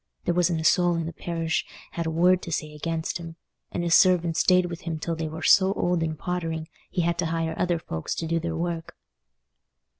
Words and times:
There 0.25 0.33
wasn't 0.33 0.59
a 0.59 0.63
soul 0.63 0.95
in 0.95 1.05
the 1.05 1.13
parish 1.13 1.63
had 1.91 2.07
a 2.07 2.09
word 2.09 2.41
to 2.41 2.51
say 2.51 2.73
against 2.73 3.19
him; 3.19 3.35
and 3.71 3.83
his 3.83 3.93
servants 3.93 4.39
stayed 4.39 4.65
with 4.65 4.81
him 4.81 4.97
till 4.97 5.15
they 5.15 5.27
were 5.27 5.43
so 5.43 5.73
old 5.73 6.01
and 6.01 6.17
pottering, 6.17 6.67
he 6.89 7.03
had 7.03 7.19
to 7.19 7.27
hire 7.27 7.53
other 7.55 7.77
folks 7.77 8.15
to 8.15 8.25
do 8.25 8.39
their 8.39 8.57
work." 8.57 8.97